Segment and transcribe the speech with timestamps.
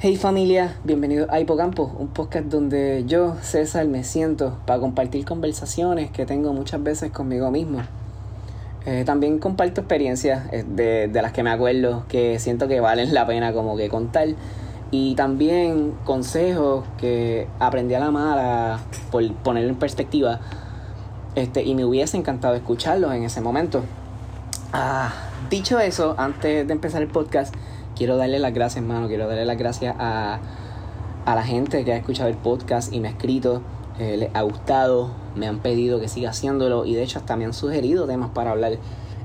[0.00, 6.12] Hey familia, bienvenido a Hipocampo, un podcast donde yo, César, me siento para compartir conversaciones
[6.12, 7.80] que tengo muchas veces conmigo mismo.
[8.86, 13.12] Eh, también comparto experiencias eh, de, de, las que me acuerdo que siento que valen
[13.12, 14.28] la pena como que contar.
[14.92, 18.78] Y también consejos que aprendí a la mala
[19.10, 20.38] por ponerlo en perspectiva.
[21.34, 23.82] Este, y me hubiese encantado escucharlos en ese momento.
[24.72, 25.12] Ah,
[25.50, 27.52] dicho eso, antes de empezar el podcast,
[27.98, 29.08] quiero darle las gracias, hermano.
[29.08, 30.38] Quiero darle las gracias a,
[31.26, 33.60] a la gente que ha escuchado el podcast y me ha escrito.
[33.98, 37.44] Eh, les ha gustado, me han pedido que siga haciéndolo y de hecho hasta me
[37.44, 38.78] han sugerido temas para hablar.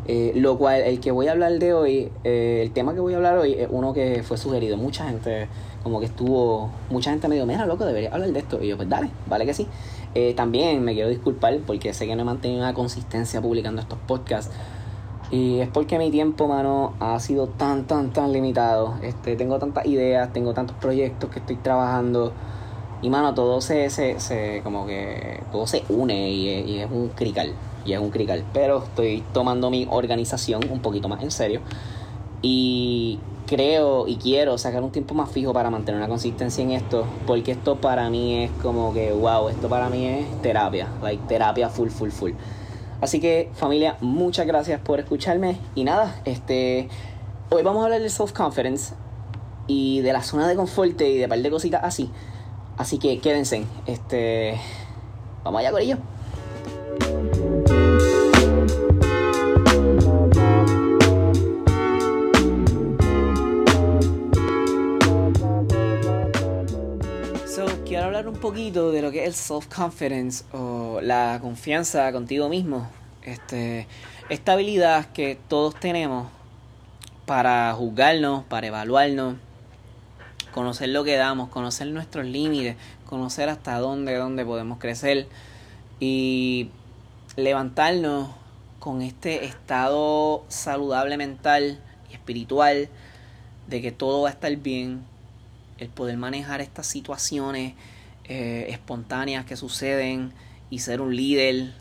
[0.05, 3.13] Eh, lo cual, el que voy a hablar de hoy, eh, el tema que voy
[3.13, 4.75] a hablar hoy es uno que fue sugerido.
[4.75, 5.47] Mucha gente,
[5.83, 8.61] como que estuvo, mucha gente me dijo, mira, loco, debería hablar de esto.
[8.61, 9.67] Y yo, pues dale, vale que sí.
[10.35, 14.52] también me quiero disculpar porque sé que no he mantenido una consistencia publicando estos podcasts.
[15.33, 18.93] Y es porque mi tiempo, mano, ha sido tan, tan, tan limitado.
[19.01, 22.33] Este, tengo tantas ideas, tengo tantos proyectos que estoy trabajando.
[23.01, 27.09] Y, mano, todo se, se, se como que, todo se une y, y es un
[27.09, 27.52] crical.
[27.83, 28.43] Y es un crical.
[28.53, 31.61] Pero estoy tomando mi organización un poquito más en serio.
[32.43, 37.05] Y creo y quiero sacar un tiempo más fijo para mantener una consistencia en esto.
[37.25, 40.89] Porque esto para mí es como que, wow, esto para mí es terapia.
[41.02, 42.33] Like, terapia full, full, full.
[43.03, 45.57] Así que familia, muchas gracias por escucharme.
[45.75, 46.87] Y nada, este
[47.49, 48.93] hoy vamos a hablar del self-confidence
[49.67, 52.09] y de la zona de confort y de par de cositas así.
[52.77, 53.65] Así que quédense.
[53.87, 54.57] Este.
[55.43, 55.97] Vamos allá ello.
[68.44, 72.89] Poquito de lo que es el self-confidence o la confianza contigo mismo.
[73.22, 73.88] Este,
[74.27, 76.27] esta habilidad que todos tenemos
[77.25, 79.38] para juzgarnos, para evaluarnos,
[80.52, 85.30] conocer lo que damos, conocer nuestros límites, conocer hasta dónde, dónde podemos crecer
[86.02, 86.67] y
[87.38, 88.27] levantarnos
[88.80, 91.80] con este estado saludable mental
[92.11, 92.89] y espiritual
[93.67, 95.05] de que todo va a estar bien,
[95.77, 97.75] el poder manejar estas situaciones
[98.26, 100.32] eh, espontáneas que suceden
[100.70, 101.73] y ser un líder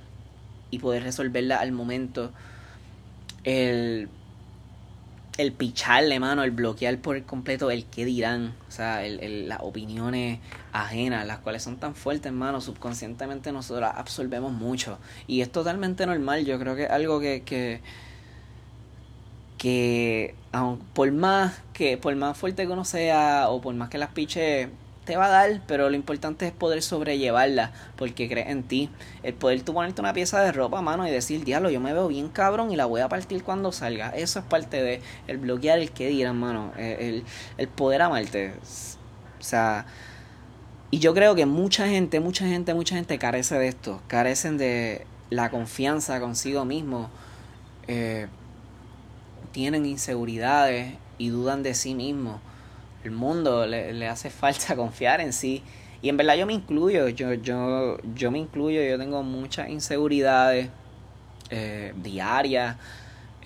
[0.70, 2.32] y poder resolverlas al momento.
[3.44, 4.08] El,
[5.38, 10.40] el picharle, mano, el bloquear por completo el que dirán, o sea, las opiniones
[10.72, 14.98] ajenas, las cuales son tan fuertes, mano, subconscientemente nosotros absorbemos mucho.
[15.26, 17.80] Y es totalmente normal, yo creo que es algo que, que,
[19.58, 20.34] que
[20.92, 24.68] por más que, por más fuerte que uno sea, o por más que las piche
[25.04, 28.88] te va a dar, pero lo importante es poder sobrellevarla, porque crees en ti.
[29.22, 32.08] El poder tú ponerte una pieza de ropa, mano, y decir, diablo, yo me veo
[32.08, 34.10] bien cabrón y la voy a partir cuando salga.
[34.10, 36.72] Eso es parte de el bloquear el que dirán, mano.
[36.76, 37.24] El,
[37.58, 38.54] el poder amarte.
[39.40, 39.86] O sea,
[40.90, 44.00] y yo creo que mucha gente, mucha gente, mucha gente carece de esto.
[44.06, 47.10] Carecen de la confianza consigo mismo.
[47.88, 48.28] Eh,
[49.50, 52.40] tienen inseguridades y dudan de sí mismos
[53.04, 55.62] el mundo le, le, hace falta confiar en sí.
[56.00, 60.68] Y en verdad yo me incluyo, yo, yo, yo me incluyo, yo tengo muchas inseguridades
[61.50, 62.76] eh, diarias.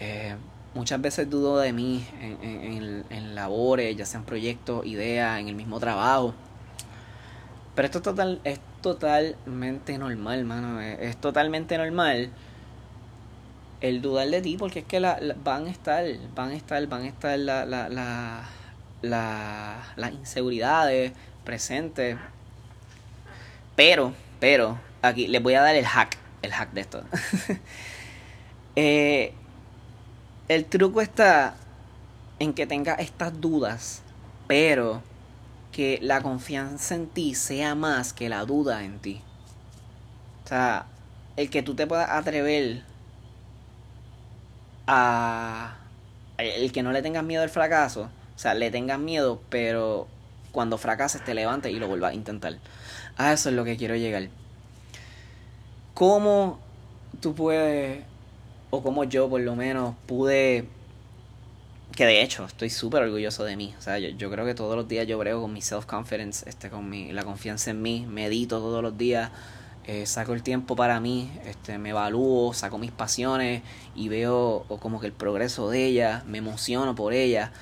[0.00, 0.34] Eh,
[0.74, 5.54] muchas veces dudo de mí en, en, en, labores, ya sean proyectos, ideas, en el
[5.54, 6.34] mismo trabajo.
[7.74, 10.80] Pero esto es, total, es totalmente normal, mano.
[10.80, 12.30] Es, es totalmente normal
[13.80, 16.86] el dudar de ti porque es que la, la, van a estar, van a estar,
[16.86, 18.44] van a estar la, la, la
[19.02, 21.12] la, las inseguridades
[21.44, 22.16] presentes.
[23.74, 27.04] Pero, pero, aquí les voy a dar el hack, el hack de esto.
[28.76, 29.32] eh,
[30.48, 31.54] el truco está
[32.38, 34.02] en que tengas estas dudas,
[34.46, 35.02] pero
[35.72, 39.20] que la confianza en ti sea más que la duda en ti.
[40.44, 40.86] O sea,
[41.36, 42.82] el que tú te puedas atrever
[44.86, 45.76] a...
[46.38, 50.06] El que no le tengas miedo al fracaso, o sea, le tengas miedo, pero
[50.52, 52.58] cuando fracases te levantes y lo vuelvas a intentar.
[53.16, 54.28] A eso es lo que quiero llegar.
[55.94, 56.60] ¿Cómo
[57.20, 58.04] tú puedes,
[58.70, 60.68] o como yo por lo menos pude,
[61.94, 63.74] que de hecho estoy súper orgulloso de mí.
[63.78, 66.68] O sea, yo, yo, creo que todos los días yo brego con mi self-confidence, este,
[66.68, 69.30] con mi, la confianza en mí, medito todos los días.
[69.86, 73.62] Eh, saco el tiempo para mí, este, me evalúo, saco mis pasiones
[73.94, 77.52] y veo como que el progreso de ella, me emociono por ella.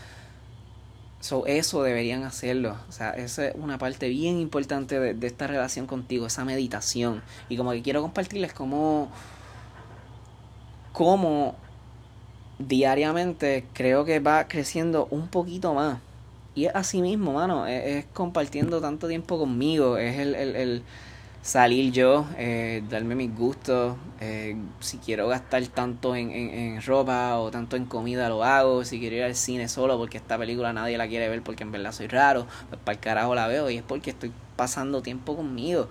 [1.25, 2.77] So, eso deberían hacerlo.
[2.87, 7.23] O sea, esa es una parte bien importante de, esta relación contigo, esa meditación.
[7.49, 9.09] Y como que quiero compartirles cómo,
[10.93, 11.57] cómo
[12.59, 15.99] diariamente creo que va creciendo un poquito más
[16.55, 20.83] y es así mismo, mano, es, compartiendo tanto tiempo conmigo, es el, el, el
[21.45, 27.37] salir yo, eh, darme mis gustos, eh, si quiero gastar tanto en, en, en, ropa
[27.39, 30.73] o tanto en comida lo hago, si quiero ir al cine solo porque esta película
[30.73, 33.69] nadie la quiere ver porque en verdad soy raro, pues para el carajo la veo
[33.69, 35.91] y es porque estoy pasando tiempo conmigo.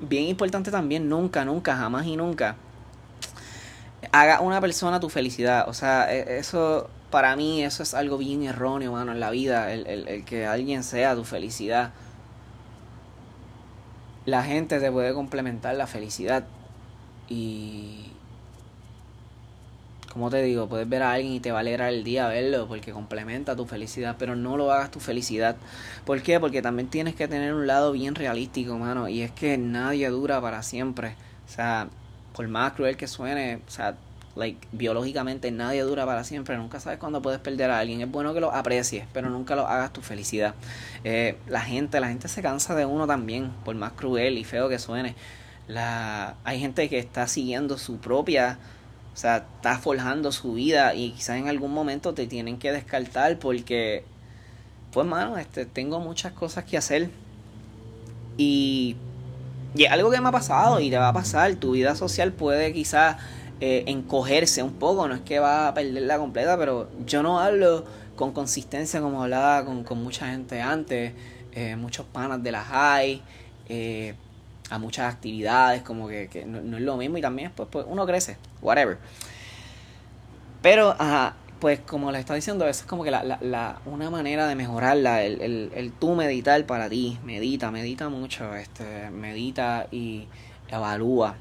[0.00, 2.56] Bien importante también, nunca, nunca, jamás y nunca
[4.10, 5.68] haga una persona tu felicidad.
[5.68, 9.70] O sea, e, eso, para mí, eso es algo bien erróneo, en la vida.
[9.72, 11.92] El, el, el, que alguien sea tu felicidad.
[14.26, 16.44] La gente te puede complementar la felicidad.
[17.28, 18.12] Y.
[20.12, 22.66] Como te digo, puedes ver a alguien y te va a alegrar el día verlo
[22.66, 25.56] porque complementa tu felicidad, pero no lo hagas tu felicidad.
[26.04, 26.40] ¿Por qué?
[26.40, 29.08] Porque también tienes que tener un lado bien realístico, mano.
[29.08, 31.14] Y es que nadie dura para siempre.
[31.46, 31.88] O sea,
[32.34, 33.96] por más cruel que suene, o sea,
[34.38, 38.00] like, biológicamente nadie dura para siempre, nunca sabes cuándo puedes perder a alguien.
[38.00, 40.54] Es bueno que lo aprecies, pero nunca lo hagas tu felicidad.
[41.04, 44.68] Eh, la gente, la gente se cansa de uno también, por más cruel y feo
[44.68, 45.16] que suene.
[45.66, 48.58] La, hay gente que está siguiendo su propia,
[49.12, 53.38] o sea, está forjando su vida y quizás en algún momento te tienen que descartar
[53.38, 54.04] porque,
[54.92, 57.10] pues, mano, este, tengo muchas cosas que hacer
[58.36, 58.96] y
[59.74, 61.54] y es algo que me ha pasado y te va a pasar.
[61.56, 63.16] Tu vida social puede quizás
[63.60, 67.84] eh, encogerse un poco, no es que va a perderla completa, pero yo no hablo
[68.14, 71.12] con consistencia como hablaba con, mucha gente antes,
[71.52, 73.22] eh, muchos panas de la high,
[73.68, 74.14] eh,
[74.70, 78.36] a muchas actividades, como que, no, es lo mismo y también pues, pues uno crece,
[78.60, 78.98] whatever.
[80.62, 84.10] Pero, ajá, pues como les estaba diciendo, eso es como que la, la, la una
[84.10, 89.86] manera de mejorarla, el, el, el, tú meditar para ti, medita, medita mucho, este, medita
[89.90, 90.28] y
[90.68, 91.36] evalúa.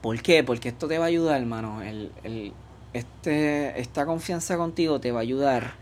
[0.00, 0.44] ¿Por qué?
[0.44, 1.82] Porque esto te va a ayudar, hermano.
[1.82, 2.52] El, el,
[2.92, 5.74] este, esta confianza contigo te va a ayudar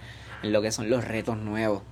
[0.42, 1.82] en lo que son los retos nuevos.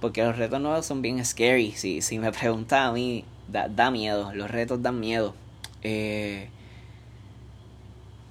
[0.00, 1.72] Porque los retos nuevos son bien scary.
[1.72, 4.32] Si, si me preguntas a mí, da, da miedo.
[4.34, 5.34] Los retos dan miedo.
[5.82, 6.48] Eh,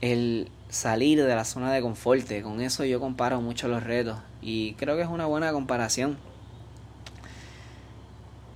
[0.02, 2.26] el, salir de la zona de confort.
[2.44, 6.18] Con eso yo comparo mucho los retos y creo que es una buena comparación.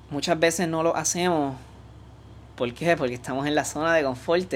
[0.09, 1.55] Muchas veces no lo hacemos.
[2.55, 2.95] ¿Por qué?
[2.95, 4.53] Porque estamos en la zona de confort,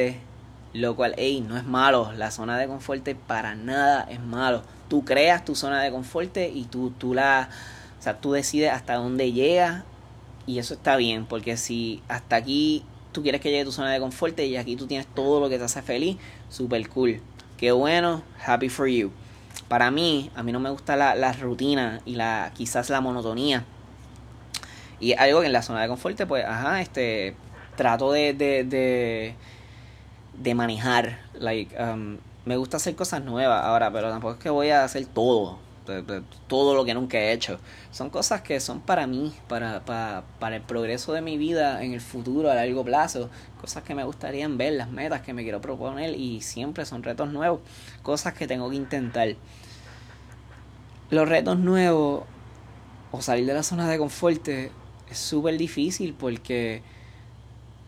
[0.73, 2.11] lo cual, hey, no es malo.
[2.13, 4.61] La zona de confort para nada es malo.
[4.87, 7.49] Tú creas tu zona de confort y tú, tú la,
[7.99, 9.83] o sea, tú decides hasta dónde llegas
[10.45, 13.99] y eso está bien, porque si hasta aquí tú quieres que llegue tu zona de
[13.99, 16.17] confort y aquí tú tienes todo lo que te hace feliz,
[16.49, 17.19] super cool.
[17.57, 19.11] Qué bueno, happy for you.
[19.67, 23.65] Para mí, a mí no me gusta la, la rutina y la quizás la monotonía.
[24.99, 27.35] Y algo que en la zona de confort, pues, ajá, este,
[27.77, 29.35] trato de, de, de,
[30.37, 31.21] de manejar.
[31.39, 35.05] Like, um, me gusta hacer cosas nuevas ahora, pero tampoco es que voy a hacer
[35.05, 35.59] todo
[36.47, 37.59] todo lo que nunca he hecho.
[37.91, 41.93] Son cosas que son para mí, para, para, para el progreso de mi vida en
[41.93, 43.29] el futuro a largo plazo.
[43.61, 47.31] Cosas que me gustaría ver, las metas que me quiero proponer y siempre son retos
[47.31, 47.61] nuevos.
[48.03, 49.35] Cosas que tengo que intentar.
[51.09, 52.23] Los retos nuevos
[53.11, 54.71] o salir de la zona de confort es
[55.11, 56.81] súper difícil porque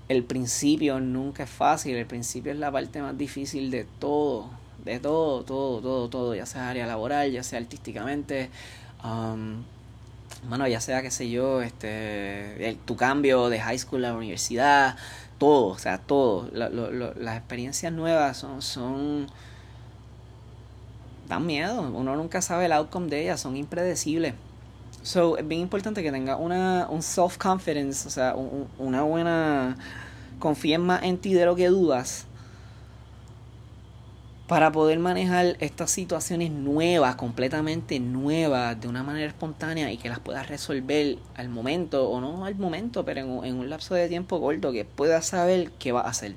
[0.09, 1.95] el principio nunca es fácil.
[1.95, 4.49] El principio es la parte más difícil de todo
[4.83, 8.49] de todo, todo, todo, todo, ya sea área laboral, ya sea artísticamente,
[9.03, 9.63] um,
[10.47, 14.95] bueno, ya sea, qué sé yo, este, tu cambio de high school a la universidad,
[15.37, 16.49] todo, o sea, todo.
[16.51, 19.27] las experiencias nuevas son, son,
[21.27, 24.33] dan miedo, uno nunca sabe el outcome de ellas, son impredecibles.
[25.01, 28.35] So, es bien importante que tenga una, un self-confidence, o sea,
[28.77, 29.77] una buena,
[30.39, 32.25] confíen más en ti de lo que dudas
[34.49, 40.19] para poder manejar estas situaciones nuevas, completamente nuevas, de una manera espontánea y que las
[40.19, 44.41] puedas resolver al momento, o no al momento, pero en, en un lapso de tiempo
[44.41, 46.33] corto, que puedas saber qué va a hacer.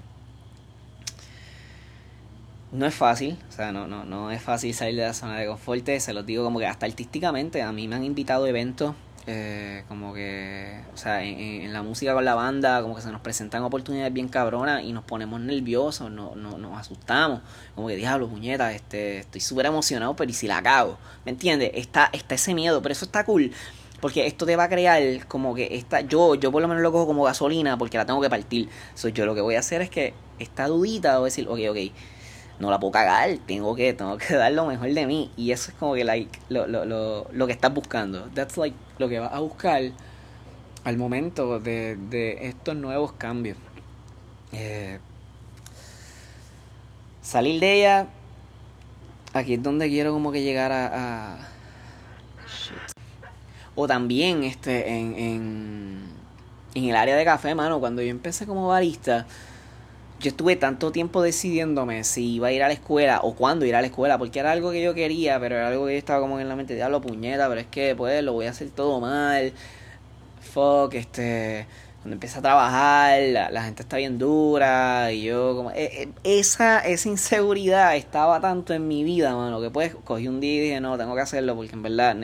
[2.70, 5.46] No es fácil, o sea, no, no, no es fácil salir de la zona de
[5.46, 8.94] confort, se los digo como que hasta artísticamente, a mí me han invitado eventos
[9.26, 13.12] eh, como que, o sea, en, en, la música con la banda, como que se
[13.12, 17.40] nos presentan oportunidades bien cabronas y nos ponemos nerviosos, no, no, nos asustamos,
[17.76, 20.98] como que diablo, puñeta, este, estoy súper emocionado, pero ¿y si la cago?
[21.24, 21.70] ¿Me entiendes?
[21.74, 23.52] Está, está ese miedo, pero eso está cool.
[24.00, 26.90] Porque esto te va a crear como que esta, yo, yo por lo menos lo
[26.90, 28.68] cojo como gasolina porque la tengo que partir.
[28.94, 31.60] So, yo lo que voy a hacer es que esta dudita voy a decir, ok,
[31.70, 31.78] ok,
[32.58, 35.30] no la puedo cagar, tengo que, tengo que dar lo mejor de mí.
[35.36, 38.28] Y eso es como que like, lo, lo, lo, lo que estás buscando.
[38.34, 39.82] That's like lo que vas a buscar
[40.84, 43.58] al momento de, de estos nuevos cambios.
[44.52, 44.98] Eh,
[47.20, 48.06] salir de ella,
[49.32, 51.34] aquí es donde quiero como que llegar a...
[51.34, 51.36] a
[52.46, 52.76] shit.
[53.74, 56.02] O también este, en, en,
[56.74, 59.26] en el área de café, mano, cuando yo empecé como barista,
[60.22, 63.74] yo estuve tanto tiempo decidiéndome si iba a ir a la escuela o cuándo ir
[63.74, 66.20] a la escuela, porque era algo que yo quería, pero era algo que yo estaba
[66.20, 69.00] como en la mente, diablo puñeta, pero es que pues lo voy a hacer todo
[69.00, 69.52] mal.
[70.40, 71.66] Fuck, este
[72.02, 73.20] cuando empieza a trabajar,
[73.52, 75.70] la, gente está bien dura y yo como...
[75.70, 80.40] Eh, eh, esa, esa inseguridad estaba tanto en mi vida, mano, que pues cogí un
[80.40, 82.16] día y dije, no, tengo que hacerlo porque en verdad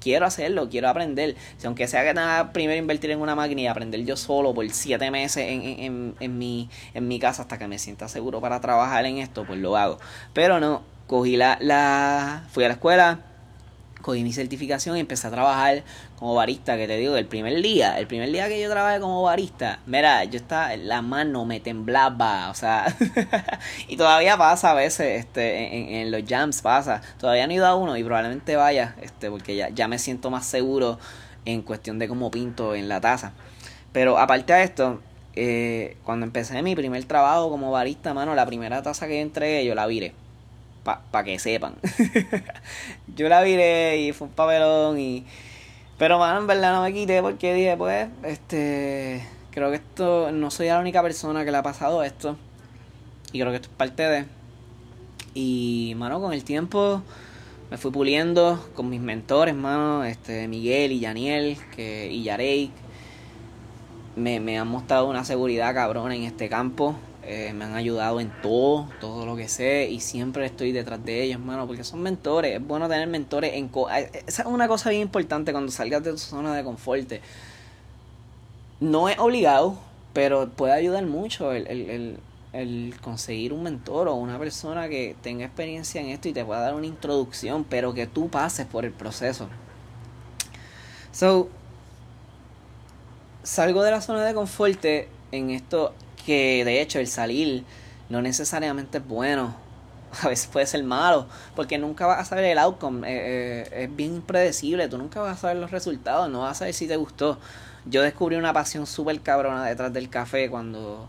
[0.00, 1.36] quiero hacerlo, quiero aprender.
[1.58, 4.68] Si aunque sea que nada, primero invertir en una máquina y aprender yo solo por
[4.70, 8.60] siete meses en, en, en, mi, en mi casa hasta que me sienta seguro para
[8.60, 9.98] trabajar en esto, pues lo hago.
[10.32, 11.58] Pero no, cogí la...
[11.60, 13.29] la fui a la escuela
[14.02, 15.82] cogí mi certificación y empecé a trabajar
[16.18, 19.22] como barista, que te digo, el primer día, el primer día que yo trabajé como
[19.22, 22.94] barista, mira, yo estaba, la mano me temblaba, o sea,
[23.88, 27.74] y todavía pasa a veces, este, en, los jams pasa, todavía no he ido a
[27.74, 30.98] uno y probablemente vaya, este, porque ya, ya me siento más seguro
[31.44, 33.32] en cuestión de cómo pinto en la taza.
[33.92, 35.00] Pero aparte de esto,
[35.34, 39.74] eh, cuando empecé mi primer trabajo como barista, mano, la primera taza que entregué yo
[39.74, 40.14] la viré
[40.82, 41.74] para pa que sepan.
[43.16, 45.24] yo la viré y fue un papelón y...
[45.98, 49.26] Pero, mano, en verdad no me quité porque dije, pues, este...
[49.50, 50.32] Creo que esto...
[50.32, 52.36] No soy la única persona que le ha pasado esto.
[53.32, 54.24] Y creo que esto es parte de...
[55.34, 57.02] Y, mano, con el tiempo
[57.70, 60.04] me fui puliendo con mis mentores, mano.
[60.04, 62.72] Este, Miguel y Yaniel que, y Yarey.
[64.16, 66.96] Me, me han mostrado una seguridad cabrona en este campo.
[67.32, 71.22] Eh, me han ayudado en todo, todo lo que sé y siempre estoy detrás de
[71.22, 72.56] ellos, hermano, porque son mentores.
[72.56, 73.70] Es bueno tener mentores en...
[74.26, 77.08] Esa es una cosa bien importante cuando salgas de tu zona de confort.
[78.80, 79.78] No es obligado,
[80.12, 82.18] pero puede ayudar mucho el, el,
[82.52, 86.58] el, conseguir un mentor o una persona que tenga experiencia en esto y te pueda
[86.58, 89.48] dar una introducción, pero que tú pases por el proceso.
[91.12, 91.48] So,
[93.44, 97.64] salgo de la zona de confort en esto que de hecho el salir
[98.08, 99.54] no necesariamente es bueno.
[100.22, 103.08] A veces puede ser malo, porque nunca vas a saber el outcome.
[103.08, 106.54] Eh, eh, es bien impredecible, tú nunca vas a saber los resultados, no vas a
[106.54, 107.38] saber si te gustó.
[107.86, 111.08] Yo descubrí una pasión súper cabrona detrás del café cuando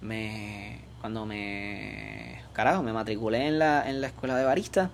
[0.00, 0.84] me.
[1.00, 2.42] Cuando me.
[2.52, 4.90] Carajo, me matriculé en la, en la escuela de barista.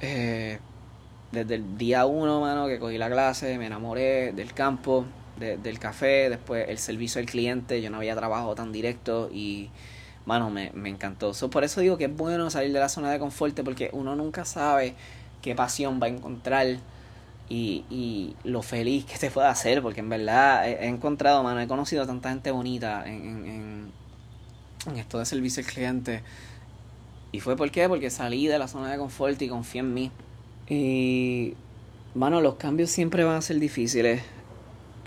[0.00, 0.58] Eh,
[1.32, 5.06] desde el día uno, mano, que cogí la clase, me enamoré del campo
[5.38, 9.70] del café, después el servicio al cliente, yo no había trabajado tan directo y,
[10.24, 11.32] mano, me, me encantó.
[11.50, 14.44] por eso digo que es bueno salir de la zona de confort porque uno nunca
[14.44, 14.94] sabe
[15.42, 16.78] qué pasión va a encontrar
[17.48, 21.68] y, y lo feliz que te puede hacer, porque en verdad he, encontrado, mano, he
[21.68, 23.92] conocido a tanta gente bonita en, en,
[24.86, 26.22] en, esto de servicio al cliente.
[27.30, 27.88] ¿Y fue por qué?
[27.88, 30.10] Porque salí de la zona de confort y confié en mí.
[30.68, 31.54] Y,
[32.14, 34.22] mano, los cambios siempre van a ser difíciles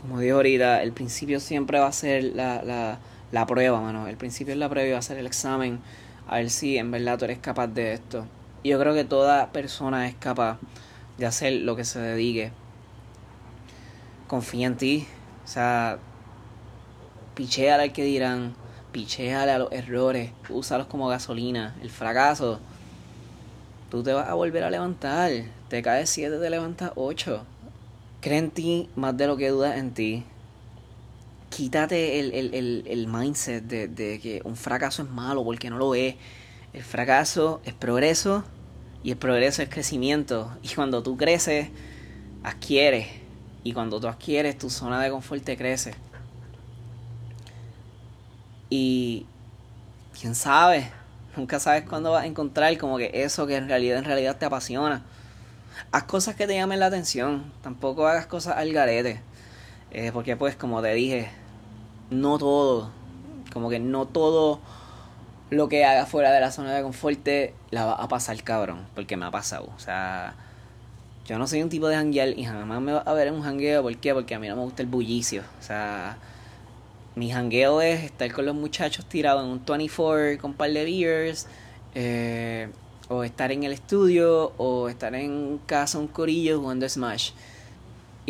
[0.01, 2.99] como digo ahorita, el principio siempre va a ser la, la,
[3.31, 4.07] la prueba, mano.
[4.07, 5.79] El principio es la prueba y va a ser el examen.
[6.27, 8.25] A ver si en verdad tú eres capaz de esto.
[8.63, 10.57] Y yo creo que toda persona es capaz
[11.17, 12.51] de hacer lo que se dedique.
[14.27, 15.07] Confía en ti.
[15.43, 15.97] O sea,
[17.35, 18.55] picheale al que dirán.
[18.91, 20.31] Picheale a los errores.
[20.49, 21.75] Úsalos como gasolina.
[21.81, 22.59] El fracaso.
[23.89, 25.31] Tú te vas a volver a levantar.
[25.67, 27.45] Te caes 7, te levantas 8
[28.21, 30.25] cree en ti más de lo que dudas en ti.
[31.49, 36.15] Quítate el, mindset de, que un fracaso es malo porque no lo es.
[36.73, 38.43] El fracaso es progreso
[39.03, 40.51] y el progreso es crecimiento.
[40.63, 41.69] Y cuando tú creces,
[42.43, 43.07] adquieres.
[43.63, 45.93] Y cuando tú adquieres, tu zona de confort te crece.
[48.69, 49.25] Y
[50.19, 50.91] quién sabe,
[51.35, 54.45] nunca sabes cuándo vas a encontrar como que eso que en realidad en realidad te
[54.45, 55.03] apasiona
[55.91, 57.51] haz cosas que te llamen la atención.
[57.61, 59.21] Tampoco hagas cosas al garete.
[59.91, 61.29] Eh, porque pues como te dije,
[62.11, 62.91] no todo,
[63.51, 64.59] como que no todo
[65.49, 67.27] lo que hagas fuera de la zona de confort
[67.71, 68.87] la va a pasar cabrón.
[68.95, 69.69] Porque me ha pasado.
[69.75, 70.35] O sea,
[71.25, 73.43] yo no soy un tipo de janguear y jamás me va a ver en un
[73.43, 73.83] jangueo.
[73.83, 74.13] ¿Por qué?
[74.13, 75.43] Porque a mí no me gusta el bullicio.
[75.59, 76.17] O sea,
[77.15, 80.85] mi jangueo es estar con los muchachos tirados en un 24 con un par de
[80.85, 81.47] beers.
[81.95, 82.69] Eh,
[83.09, 87.31] o estar en el estudio o estar en casa un corillo jugando Smash.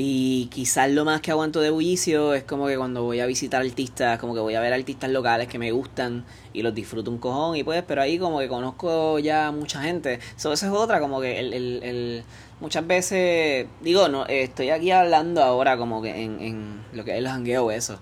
[0.01, 3.61] Y quizás lo más que aguanto de bullicio es como que cuando voy a visitar
[3.61, 7.17] artistas, como que voy a ver artistas locales que me gustan y los disfruto un
[7.17, 10.19] cojón y pues, pero ahí como que conozco ya mucha gente.
[10.37, 12.23] eso es otra, como que el, el, el,
[12.61, 17.17] muchas veces, digo, no estoy aquí hablando ahora como que en, en lo que es
[17.17, 17.99] el jangueo eso.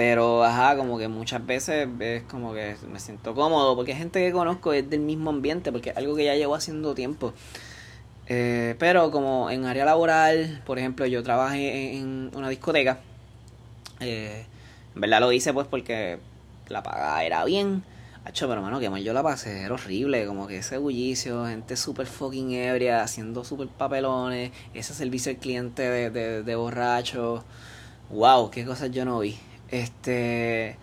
[0.00, 4.32] Pero, ajá, como que muchas veces es como que me siento cómodo porque gente que
[4.32, 7.34] conozco es del mismo ambiente, porque es algo que ya llevo haciendo tiempo.
[8.26, 13.00] Eh, pero como en área laboral, por ejemplo, yo trabajé en una discoteca.
[14.00, 14.46] Eh,
[14.94, 16.18] en verdad lo hice pues porque
[16.68, 17.84] la paga era bien.
[18.24, 21.76] Hacho, pero mano, que mal yo la pasé, era horrible, como que ese bullicio, gente
[21.76, 27.44] súper fucking ebria, haciendo súper papelones, ese servicio al cliente de, de, de borracho.
[28.08, 29.38] Wow, qué cosas yo no vi.
[29.70, 30.76] Este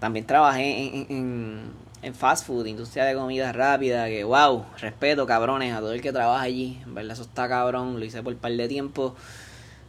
[0.00, 5.80] también trabajé en, en, fast food, industria de comida rápida, que wow, respeto cabrones a
[5.80, 8.52] todo el que trabaja allí, en verdad eso está cabrón, lo hice por un par
[8.52, 9.14] de tiempo.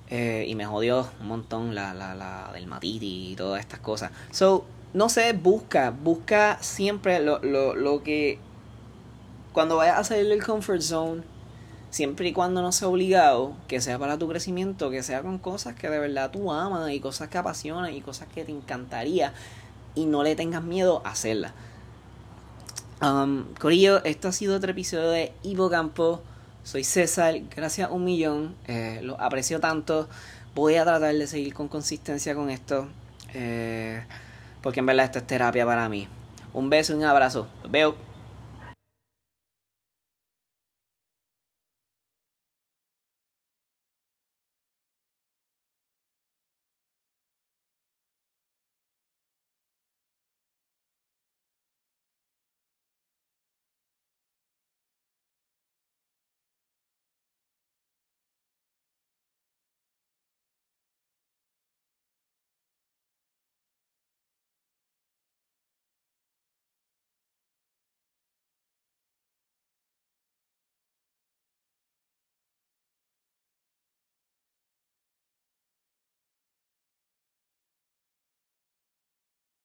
[0.10, 4.12] Eh, y me jodió un montón la, la, la del matiti y todas estas cosas.
[4.32, 8.40] So, no sé, busca, busca siempre lo, lo, lo que
[9.52, 11.24] cuando vayas a salir del comfort zone,
[11.96, 15.76] siempre y cuando no sea obligado, que sea para tu crecimiento, que sea con cosas
[15.76, 19.32] que de verdad tú amas y cosas que apasionan y cosas que te encantaría
[19.96, 21.54] y no le tengas miedo a hacerlas.
[23.02, 26.22] Um, Corillo, esto ha sido otro episodio de Ivo Campo.
[26.66, 30.10] Soy César, gracias un millón, eh, lo aprecio tanto.
[30.54, 32.90] Voy a tratar de seguir con consistencia con esto.
[33.34, 34.04] Eh,
[34.62, 36.10] porque en verdad esto es terapia para mí.
[36.52, 37.48] Un beso y un abrazo.
[37.70, 38.05] veo.